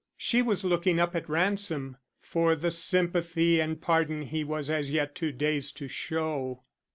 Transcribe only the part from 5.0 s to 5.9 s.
too dazed to